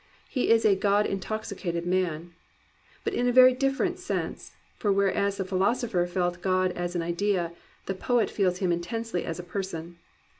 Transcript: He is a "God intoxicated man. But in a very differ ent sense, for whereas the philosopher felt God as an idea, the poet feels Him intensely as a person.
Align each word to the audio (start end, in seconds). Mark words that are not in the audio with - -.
He 0.27 0.49
is 0.49 0.65
a 0.65 0.75
"God 0.75 1.05
intoxicated 1.05 1.85
man. 1.85 2.33
But 3.03 3.13
in 3.13 3.27
a 3.27 3.31
very 3.31 3.53
differ 3.53 3.83
ent 3.83 3.99
sense, 3.99 4.51
for 4.75 4.91
whereas 4.91 5.37
the 5.37 5.45
philosopher 5.45 6.07
felt 6.07 6.41
God 6.41 6.71
as 6.71 6.95
an 6.95 7.03
idea, 7.03 7.51
the 7.85 7.93
poet 7.93 8.27
feels 8.31 8.57
Him 8.57 8.71
intensely 8.71 9.23
as 9.25 9.37
a 9.37 9.43
person. 9.43 9.99